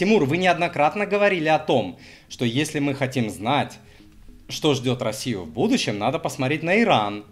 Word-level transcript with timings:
Тимур, 0.00 0.24
вы 0.24 0.38
неоднократно 0.38 1.04
говорили 1.04 1.48
о 1.48 1.58
том, 1.58 1.98
что 2.30 2.46
если 2.46 2.78
мы 2.78 2.94
хотим 2.94 3.28
знать, 3.28 3.78
что 4.48 4.72
ждет 4.72 5.02
Россию 5.02 5.42
в 5.42 5.50
будущем, 5.50 5.98
надо 5.98 6.18
посмотреть 6.18 6.62
на 6.62 6.80
Иран, 6.80 7.26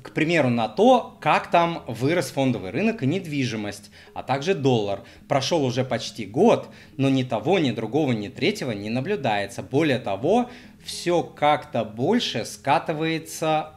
к 0.00 0.12
примеру, 0.12 0.48
на 0.48 0.68
то, 0.68 1.18
как 1.20 1.50
там 1.50 1.82
вырос 1.88 2.30
фондовый 2.30 2.70
рынок 2.70 3.02
и 3.02 3.06
недвижимость, 3.06 3.90
а 4.14 4.22
также 4.22 4.54
доллар. 4.54 5.02
Прошел 5.26 5.64
уже 5.64 5.84
почти 5.84 6.24
год, 6.24 6.68
но 6.96 7.08
ни 7.08 7.24
того, 7.24 7.58
ни 7.58 7.72
другого, 7.72 8.12
ни 8.12 8.28
третьего 8.28 8.70
не 8.70 8.88
наблюдается. 8.88 9.64
Более 9.64 9.98
того, 9.98 10.50
все 10.84 11.24
как-то 11.24 11.84
больше 11.84 12.44
скатывается 12.44 13.72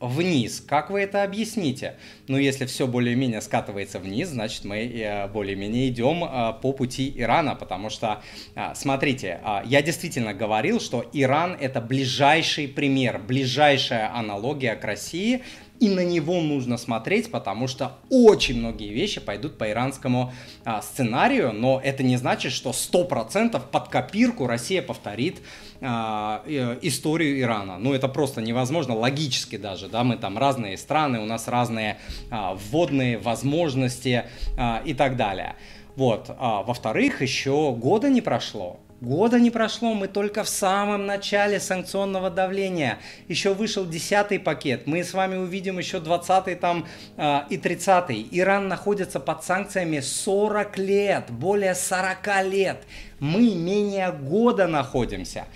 вниз. 0.00 0.62
Как 0.66 0.90
вы 0.90 1.00
это 1.00 1.22
объясните? 1.22 1.94
Ну, 2.28 2.36
если 2.36 2.66
все 2.66 2.86
более-менее 2.86 3.40
скатывается 3.40 3.98
вниз, 3.98 4.28
значит, 4.28 4.64
мы 4.64 4.78
э, 4.78 5.28
более-менее 5.28 5.88
идем 5.88 6.24
э, 6.24 6.54
по 6.62 6.72
пути 6.72 7.12
Ирана, 7.16 7.54
потому 7.54 7.90
что, 7.90 8.22
э, 8.54 8.74
смотрите, 8.74 9.40
я 9.64 9.82
действительно 9.82 10.34
говорил, 10.34 10.80
что 10.80 11.04
Иран 11.12 11.56
это 11.58 11.80
ближайший 11.80 12.68
пример, 12.68 13.18
ближайшая 13.18 14.14
аналогия 14.14 14.76
к 14.76 14.84
России, 14.84 15.42
и 15.80 15.88
на 15.88 16.04
него 16.04 16.40
нужно 16.40 16.76
смотреть, 16.76 17.30
потому 17.30 17.68
что 17.68 17.92
очень 18.10 18.58
многие 18.58 18.92
вещи 18.92 19.20
пойдут 19.20 19.58
по 19.58 19.70
иранскому 19.70 20.32
а, 20.64 20.82
сценарию, 20.82 21.52
но 21.52 21.80
это 21.82 22.02
не 22.02 22.16
значит, 22.16 22.52
что 22.52 22.70
100% 22.70 23.60
под 23.70 23.88
копирку 23.88 24.46
Россия 24.46 24.82
повторит 24.82 25.38
а, 25.80 26.42
э, 26.46 26.78
историю 26.82 27.40
Ирана. 27.40 27.78
Ну, 27.78 27.94
это 27.94 28.08
просто 28.08 28.40
невозможно, 28.40 28.94
логически 28.94 29.56
даже, 29.56 29.88
да, 29.88 30.04
мы 30.04 30.16
там 30.16 30.36
разные 30.36 30.76
страны, 30.76 31.20
у 31.20 31.26
нас 31.26 31.48
разные 31.48 31.98
а, 32.30 32.54
вводные 32.54 33.18
возможности 33.18 34.24
а, 34.56 34.82
и 34.84 34.94
так 34.94 35.16
далее. 35.16 35.56
Вот. 35.96 36.30
А, 36.38 36.62
во-вторых, 36.62 37.22
еще 37.22 37.72
года 37.72 38.08
не 38.08 38.20
прошло. 38.20 38.80
Года 39.00 39.38
не 39.38 39.52
прошло, 39.52 39.94
мы 39.94 40.08
только 40.08 40.42
в 40.42 40.48
самом 40.48 41.06
начале 41.06 41.60
санкционного 41.60 42.30
давления. 42.30 42.98
Еще 43.28 43.54
вышел 43.54 43.86
10 43.86 44.42
пакет, 44.42 44.88
мы 44.88 45.04
с 45.04 45.14
вами 45.14 45.36
увидим 45.36 45.78
еще 45.78 46.00
20 46.00 46.58
там 46.58 46.84
э, 47.16 47.42
и 47.48 47.58
30 47.58 48.26
Иран 48.32 48.66
находится 48.66 49.20
под 49.20 49.44
санкциями 49.44 50.00
40 50.00 50.78
лет, 50.78 51.30
более 51.30 51.76
40 51.76 52.44
лет. 52.46 52.82
Мы 53.20 53.54
менее 53.54 54.10
года 54.10 54.66
находимся. 54.66 55.46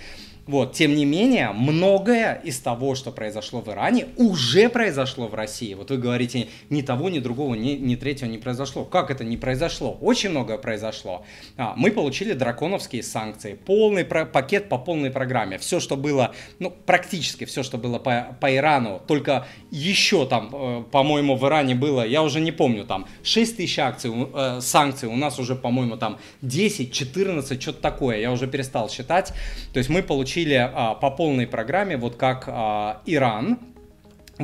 Вот, 0.47 0.73
тем 0.73 0.97
не 0.97 1.05
менее, 1.05 1.53
многое 1.53 2.35
из 2.35 2.59
того, 2.59 2.97
что 2.97 3.12
произошло 3.12 3.61
в 3.61 3.69
Иране, 3.69 4.07
уже 4.17 4.69
произошло 4.69 5.29
в 5.29 5.35
России. 5.35 5.75
Вот 5.75 5.91
вы 5.91 5.98
говорите, 5.98 6.48
ни 6.69 6.83
того, 6.83 7.11
ни 7.11 7.21
другого, 7.21 7.55
ни, 7.55 7.73
ни 7.73 7.95
третьего 7.95 8.29
не 8.29 8.39
произошло. 8.39 8.85
Как 8.85 9.13
это 9.13 9.23
не 9.23 9.37
произошло? 9.37 9.97
Очень 10.01 10.31
многое 10.31 10.59
произошло. 10.59 11.25
А, 11.57 11.75
мы 11.77 11.93
получили 11.93 12.33
драконовские 12.33 13.05
санкции, 13.05 13.55
полный 13.55 14.05
про- 14.05 14.27
пакет 14.27 14.69
по 14.69 14.79
полной 14.79 15.13
программе. 15.13 15.59
Все, 15.59 15.79
что 15.79 15.97
было, 15.97 16.35
ну, 16.59 16.70
практически 16.70 17.45
все, 17.45 17.63
что 17.63 17.79
было 17.79 18.01
по, 18.01 18.37
по 18.41 18.53
Ирану, 18.55 19.01
только 19.07 19.47
еще 19.70 20.27
там, 20.27 20.51
э, 20.53 20.85
по-моему, 20.91 21.37
в 21.37 21.47
Иране 21.47 21.77
было, 21.77 22.05
я 22.05 22.23
уже 22.23 22.41
не 22.41 22.51
помню, 22.51 22.85
там 22.85 23.07
6 23.23 23.59
тысяч 23.59 23.79
акций, 23.79 24.11
э, 24.35 24.59
санкций, 24.61 25.09
у 25.09 25.17
нас 25.17 25.39
уже, 25.39 25.55
по-моему, 25.55 25.97
там 25.97 26.19
10, 26.41 26.93
14, 26.93 27.63
что-то 27.63 27.81
такое, 27.81 28.19
я 28.19 28.33
уже 28.33 28.48
перестал 28.48 28.91
считать. 28.91 29.33
То 29.73 29.79
есть 29.79 29.89
мы 29.89 30.03
получили 30.03 30.31
получили 30.33 30.55
а, 30.55 30.94
по 30.94 31.11
полной 31.11 31.47
программе, 31.47 31.97
вот 31.97 32.16
как 32.16 32.44
а, 32.47 33.02
Иран, 33.05 33.58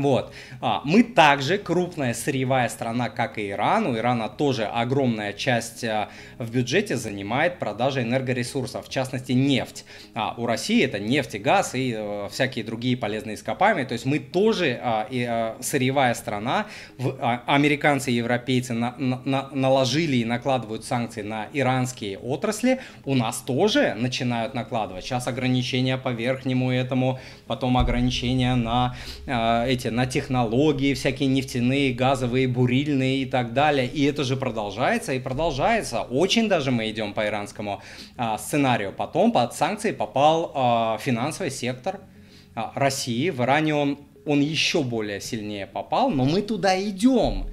вот. 0.02 0.32
А, 0.60 0.82
мы 0.84 1.02
также 1.02 1.58
крупная 1.58 2.14
сырьевая 2.14 2.68
страна, 2.68 3.10
как 3.10 3.38
и 3.38 3.50
Иран. 3.50 3.86
У 3.86 3.96
Ирана 3.96 4.28
тоже 4.28 4.64
огромная 4.64 5.32
часть 5.32 5.84
а, 5.84 6.08
в 6.38 6.50
бюджете 6.50 6.96
занимает 6.96 7.58
продажа 7.58 8.02
энергоресурсов, 8.02 8.86
в 8.86 8.90
частности 8.90 9.32
нефть. 9.32 9.84
А 10.14 10.34
у 10.36 10.46
России 10.46 10.84
это 10.84 10.98
нефть 10.98 11.34
и 11.34 11.38
газ 11.38 11.74
и 11.74 11.94
э, 11.96 12.28
всякие 12.30 12.64
другие 12.64 12.96
полезные 12.96 13.34
ископаемые. 13.34 13.86
То 13.86 13.92
есть 13.92 14.04
мы 14.04 14.18
тоже 14.18 14.80
сырьевая 15.60 16.14
страна. 16.14 16.66
Американцы 17.46 18.10
и 18.10 18.14
европейцы 18.14 18.74
наложили 18.74 20.16
и 20.16 20.24
накладывают 20.24 20.84
санкции 20.84 21.22
на 21.22 21.48
иранские 21.52 22.18
отрасли. 22.18 22.80
У 23.04 23.14
нас 23.14 23.38
тоже 23.38 23.94
начинают 23.94 24.54
накладывать. 24.54 25.04
Сейчас 25.04 25.26
ограничения 25.26 25.96
по 25.98 26.10
верхнему 26.10 26.70
этому, 26.70 27.18
потом 27.46 27.76
ограничения 27.76 28.54
на 28.54 28.96
эти 29.26 29.87
на 29.90 30.06
технологии, 30.06 30.94
всякие 30.94 31.28
нефтяные, 31.28 31.92
газовые, 31.92 32.48
бурильные 32.48 33.18
и 33.18 33.26
так 33.26 33.52
далее. 33.52 33.86
И 33.86 34.04
это 34.04 34.24
же 34.24 34.36
продолжается 34.36 35.12
и 35.12 35.18
продолжается. 35.18 36.02
Очень 36.02 36.48
даже 36.48 36.70
мы 36.70 36.90
идем 36.90 37.14
по 37.14 37.26
иранскому 37.26 37.82
а, 38.16 38.38
сценарию. 38.38 38.92
Потом 38.92 39.32
под 39.32 39.54
санкции 39.54 39.92
попал 39.92 40.52
а, 40.54 40.98
финансовый 40.98 41.50
сектор 41.50 42.00
а, 42.54 42.72
России. 42.74 43.30
В 43.30 43.42
Иране 43.42 43.74
он, 43.74 43.98
он 44.26 44.40
еще 44.40 44.82
более 44.82 45.20
сильнее 45.20 45.66
попал, 45.66 46.10
но 46.10 46.24
мы 46.24 46.42
туда 46.42 46.80
идем. 46.80 47.46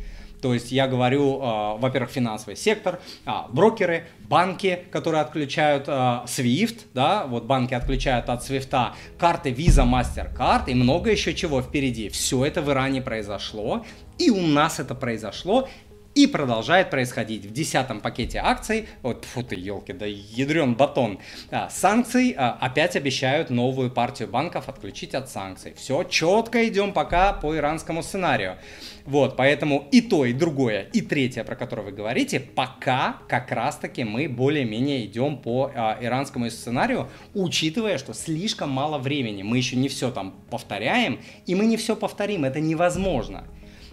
То 0.45 0.53
есть 0.53 0.71
я 0.71 0.87
говорю, 0.87 1.39
э, 1.41 1.77
во-первых, 1.79 2.11
финансовый 2.11 2.55
сектор, 2.55 2.99
э, 3.25 3.31
брокеры, 3.49 4.03
банки, 4.29 4.85
которые 4.91 5.21
отключают 5.21 5.85
э, 5.87 5.91
SWIFT, 5.91 6.81
да, 6.93 7.25
вот 7.25 7.45
банки 7.45 7.73
отключают 7.73 8.29
от 8.29 8.47
SWIFT 8.47 8.91
карты 9.17 9.49
Visa, 9.49 9.83
MasterCard 9.83 10.65
и 10.67 10.75
много 10.75 11.09
еще 11.09 11.33
чего 11.33 11.63
впереди. 11.63 12.09
Все 12.09 12.45
это 12.45 12.61
в 12.61 12.69
Иране 12.69 13.01
произошло, 13.01 13.83
и 14.19 14.29
у 14.29 14.45
нас 14.45 14.79
это 14.79 14.93
произошло, 14.93 15.67
и 16.15 16.27
продолжает 16.27 16.89
происходить. 16.89 17.45
В 17.45 17.51
десятом 17.51 17.99
пакете 17.99 18.39
акций, 18.41 18.87
вот 19.03 19.25
фу 19.25 19.43
ты, 19.43 19.55
елки, 19.55 19.91
да 19.91 20.05
ядрен 20.05 20.73
батон, 20.73 21.19
а, 21.51 21.69
санкций 21.69 22.33
а, 22.37 22.57
опять 22.59 22.95
обещают 22.95 23.49
новую 23.49 23.91
партию 23.91 24.29
банков 24.29 24.69
отключить 24.69 25.13
от 25.13 25.29
санкций. 25.29 25.73
Все, 25.75 26.03
четко 26.03 26.67
идем 26.67 26.93
пока 26.93 27.33
по 27.33 27.55
иранскому 27.55 28.01
сценарию. 28.01 28.57
Вот, 29.05 29.35
поэтому 29.35 29.87
и 29.91 30.01
то, 30.01 30.25
и 30.25 30.33
другое, 30.33 30.87
и 30.93 31.01
третье, 31.01 31.43
про 31.43 31.55
которое 31.55 31.83
вы 31.83 31.91
говорите, 31.91 32.39
пока 32.39 33.17
как 33.27 33.51
раз-таки 33.51 34.03
мы 34.05 34.29
более-менее 34.29 35.05
идем 35.05 35.37
по 35.37 35.71
а, 35.75 35.97
иранскому 36.01 36.49
сценарию, 36.49 37.09
учитывая, 37.33 37.97
что 37.97 38.13
слишком 38.13 38.69
мало 38.69 38.97
времени. 38.97 39.43
Мы 39.43 39.57
еще 39.57 39.75
не 39.75 39.89
все 39.89 40.11
там 40.11 40.33
повторяем, 40.49 41.19
и 41.45 41.55
мы 41.55 41.65
не 41.65 41.75
все 41.75 41.95
повторим, 41.95 42.45
это 42.45 42.61
невозможно. 42.61 43.45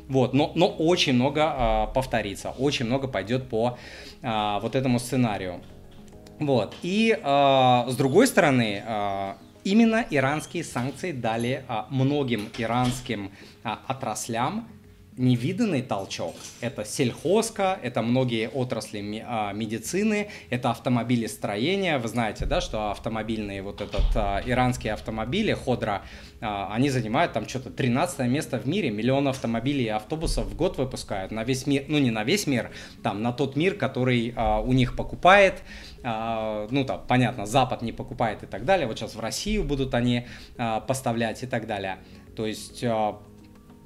Вот, 0.09 0.35
но, 0.35 0.53
но 0.55 0.69
очень 0.69 1.15
много 1.15 1.43
а, 1.45 1.87
повторится, 1.87 2.51
очень 2.51 2.87
много 2.87 3.09
пойдет 3.09 3.49
по 3.49 3.79
а, 4.23 4.61
вот 4.61 4.75
этому 4.75 4.99
сценарию. 4.99 5.61
Вот, 6.39 6.75
и 6.83 7.19
а, 7.23 7.87
с 7.89 7.97
другой 7.97 8.27
стороны, 8.27 8.83
а, 8.87 9.37
именно 9.65 10.05
иранские 10.11 10.65
санкции 10.65 11.13
дали 11.13 11.65
а, 11.69 11.87
многим 11.91 12.49
иранским 12.59 13.33
а, 13.63 13.81
отраслям 13.87 14.69
невиданный 15.17 15.83
толчок. 15.83 16.35
Это 16.61 16.85
сельхозка, 16.85 17.79
это 17.83 18.03
многие 18.03 18.49
отрасли 18.49 19.23
а, 19.27 19.53
медицины, 19.53 20.29
это 20.49 20.71
автомобилестроение. 20.71 21.99
Вы 21.99 22.09
знаете, 22.09 22.47
да, 22.47 22.61
что 22.61 22.91
автомобильные, 22.91 23.63
вот 23.63 23.81
этот 23.81 24.05
а, 24.15 24.41
иранские 24.45 24.95
автомобили, 24.95 25.53
Ходра, 25.53 26.03
а, 26.41 26.73
они 26.73 26.89
занимают 26.89 27.33
там 27.33 27.47
что-то 27.47 27.71
13 27.71 28.27
место 28.29 28.59
в 28.59 28.67
мире, 28.67 28.91
миллион 28.91 29.29
автомобилей 29.29 29.85
и 29.85 29.89
автобусов 29.89 30.47
в 30.47 30.57
год 30.57 30.79
выпускают 30.79 31.31
на 31.31 31.45
весь 31.45 31.67
мир, 31.67 31.85
ну 31.89 31.99
не 31.99 32.11
на 32.11 32.25
весь 32.25 32.47
мир, 32.47 32.71
там 33.03 33.23
на 33.23 33.33
тот 33.33 33.55
мир, 33.57 33.75
который 33.75 34.35
у 34.35 34.73
них 34.73 34.97
покупает, 34.97 35.63
ну 36.03 36.85
там, 36.85 37.03
понятно, 37.07 37.47
Запад 37.47 37.83
не 37.83 37.93
покупает 37.93 38.43
и 38.43 38.47
так 38.47 38.65
далее. 38.65 38.87
Вот 38.87 38.99
сейчас 38.99 39.15
в 39.15 39.21
Россию 39.21 39.65
будут 39.65 39.95
они 39.95 40.27
поставлять 40.57 41.43
и 41.43 41.47
так 41.47 41.67
далее. 41.67 41.99
То 42.35 42.47
есть 42.47 42.85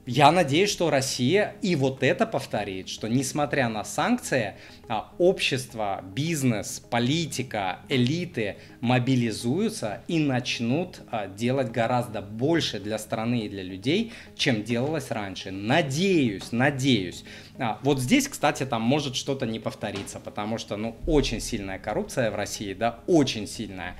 я 0.07 0.31
надеюсь, 0.31 0.71
что 0.71 0.89
Россия 0.89 1.57
и 1.63 1.75
вот 1.75 2.05
это 2.05 2.27
повторит, 2.27 2.89
что 2.89 3.09
несмотря 3.09 3.69
на 3.69 3.83
санкции, 3.83 4.55
а, 4.89 5.13
общество, 5.19 6.05
бизнес, 6.15 6.79
политика, 6.79 7.81
элиты 7.89 8.57
мобилизуются 8.81 10.03
и 10.07 10.21
начнут 10.21 11.01
а, 11.11 11.27
делать 11.27 11.73
гораздо 11.73 12.23
больше 12.23 12.79
для 12.79 12.99
страны 12.99 13.47
и 13.47 13.49
для 13.49 13.65
людей, 13.65 14.13
чем 14.37 14.63
делалось 14.63 15.11
раньше. 15.11 15.51
Надеюсь, 15.51 16.53
надеюсь. 16.53 17.25
А, 17.59 17.81
вот 17.83 17.99
здесь, 17.99 18.29
кстати, 18.29 18.65
там 18.65 18.83
может 18.83 19.17
что-то 19.17 19.45
не 19.45 19.59
повториться, 19.59 20.21
потому 20.21 20.59
что, 20.59 20.77
ну, 20.77 20.97
очень 21.09 21.41
сильная 21.41 21.81
коррупция 21.81 22.31
в 22.31 22.37
России, 22.37 22.75
да, 22.75 23.01
очень 23.09 23.49
сильная. 23.49 23.97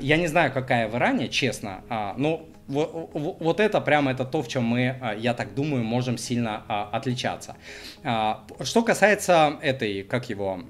Я 0.00 0.16
не 0.16 0.26
знаю, 0.26 0.52
какая 0.52 0.88
в 0.88 0.94
Иране, 0.94 1.28
честно, 1.28 1.82
но 2.16 2.48
вот, 2.68 3.60
это 3.60 3.80
прямо 3.80 4.10
это 4.10 4.24
то, 4.24 4.42
в 4.42 4.48
чем 4.48 4.64
мы, 4.64 4.96
а, 5.00 5.14
я 5.14 5.32
так 5.32 5.54
думаю, 5.54 5.82
можем 5.84 6.18
сильно 6.18 6.64
а, 6.68 6.90
отличаться. 6.92 7.56
А, 8.04 8.44
что 8.62 8.82
касается 8.82 9.58
этой, 9.62 10.02
как 10.02 10.28
его, 10.28 10.60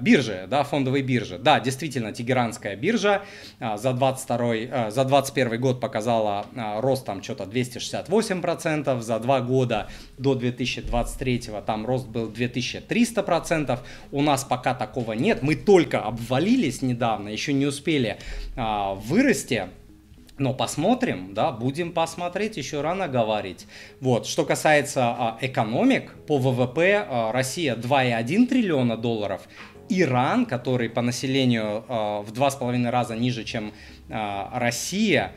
биржи, 0.00 0.46
да, 0.48 0.62
фондовой 0.62 1.02
биржи, 1.02 1.38
да, 1.38 1.58
действительно, 1.58 2.12
Тегеранская 2.12 2.76
биржа 2.76 3.22
за 3.58 3.92
22, 3.92 4.90
за 4.90 5.04
21 5.04 5.60
год 5.60 5.80
показала 5.80 6.46
рост 6.78 7.04
там 7.04 7.22
что-то 7.22 7.44
268%, 7.44 9.00
за 9.00 9.18
два 9.18 9.40
года 9.40 9.88
до 10.18 10.34
2023 10.34 11.42
там 11.66 11.84
рост 11.86 12.06
был 12.06 12.30
2300%, 12.30 13.78
у 14.12 14.22
нас 14.22 14.44
пока 14.44 14.74
такого 14.74 15.12
нет, 15.12 15.42
мы 15.42 15.56
только 15.56 16.00
обвалились 16.00 16.82
недавно, 16.82 17.28
еще 17.28 17.52
не 17.52 17.66
успели 17.66 18.18
вырасти, 18.56 19.68
но 20.38 20.52
посмотрим, 20.52 21.32
да, 21.32 21.52
будем 21.52 21.92
посмотреть, 21.92 22.56
еще 22.56 22.80
рано 22.80 23.06
говорить. 23.06 23.66
Вот, 24.00 24.26
что 24.26 24.44
касается 24.44 25.06
а, 25.06 25.38
экономик, 25.40 26.12
по 26.26 26.38
ВВП 26.38 27.06
а, 27.08 27.32
Россия 27.32 27.76
2,1 27.76 28.46
триллиона 28.46 28.96
долларов, 28.96 29.42
Иран, 29.88 30.46
который 30.46 30.88
по 30.88 31.02
населению 31.02 31.84
а, 31.88 32.22
в 32.22 32.32
2,5 32.32 32.90
раза 32.90 33.14
ниже, 33.14 33.44
чем 33.44 33.72
а, 34.10 34.50
Россия, 34.58 35.32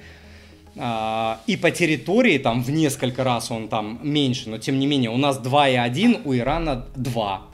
а, 0.76 1.42
и 1.46 1.58
по 1.58 1.70
территории 1.70 2.40
там 2.40 2.64
в 2.64 2.72
несколько 2.72 3.24
раз 3.24 3.52
он 3.52 3.68
там 3.68 4.00
меньше, 4.02 4.50
но 4.50 4.58
тем 4.58 4.80
не 4.80 4.88
менее 4.88 5.12
у 5.12 5.18
нас 5.18 5.40
2,1, 5.40 6.22
у 6.26 6.36
Ирана 6.36 6.88
2. 6.96 7.48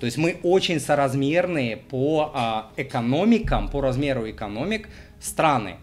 То 0.00 0.06
есть 0.06 0.18
мы 0.18 0.38
очень 0.42 0.78
соразмерные 0.80 1.76
по 1.76 2.30
а, 2.34 2.70
экономикам, 2.76 3.68
по 3.68 3.80
размеру 3.80 4.30
экономик 4.30 4.88
страны 5.20 5.76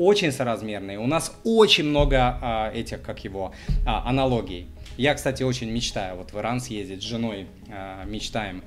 очень 0.00 0.32
соразмерные. 0.32 0.98
У 0.98 1.06
нас 1.06 1.30
очень 1.44 1.84
много 1.84 2.38
а, 2.40 2.72
этих, 2.72 3.02
как 3.02 3.22
его, 3.22 3.52
а, 3.86 4.08
аналогий. 4.08 4.66
Я, 4.96 5.14
кстати, 5.14 5.42
очень 5.42 5.70
мечтаю 5.70 6.16
вот 6.16 6.32
в 6.32 6.38
Иран 6.38 6.60
съездить 6.60 7.02
с 7.02 7.04
женой, 7.04 7.46
а, 7.68 8.04
мечтаем. 8.04 8.62